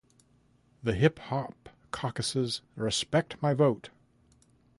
[0.81, 3.89] The Hip Hop Caucus' Respect My Vote!